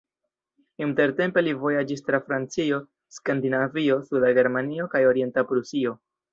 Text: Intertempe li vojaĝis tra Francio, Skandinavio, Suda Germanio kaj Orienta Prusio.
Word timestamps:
Intertempe 0.85 1.43
li 1.43 1.53
vojaĝis 1.65 2.01
tra 2.07 2.21
Francio, 2.31 2.81
Skandinavio, 3.19 4.01
Suda 4.09 4.35
Germanio 4.41 4.91
kaj 4.97 5.07
Orienta 5.15 5.49
Prusio. 5.55 5.99